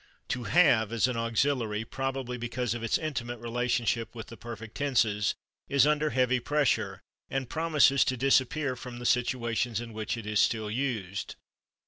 [0.29, 5.35] /To have/, as an auxiliary, probably because of its intimate relationship with the perfect tenses,
[5.69, 10.25] is under heavy pressure, and [Pg207] promises to disappear from the situations in which it
[10.25, 11.35] is still used.